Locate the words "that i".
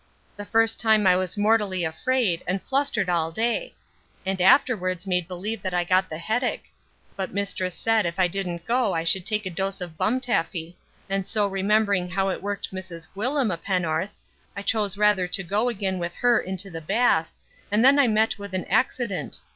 5.61-5.81